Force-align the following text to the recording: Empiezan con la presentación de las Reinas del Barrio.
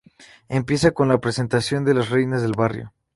Empiezan 0.49 0.93
con 0.95 1.09
la 1.09 1.19
presentación 1.19 1.85
de 1.85 1.93
las 1.93 2.09
Reinas 2.09 2.41
del 2.41 2.53
Barrio. 2.53 2.91